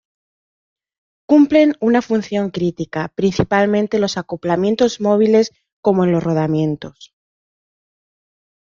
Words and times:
Cumplen 1.29 1.75
una 1.79 2.01
función 2.01 2.49
crítica 2.49 3.09
principalmente 3.09 3.97
en 3.97 4.01
los 4.01 4.17
acoplamientos 4.17 4.99
móviles 4.99 5.51
como 5.83 6.03
en 6.03 6.11
los 6.13 6.23
rodamientos. 6.23 7.13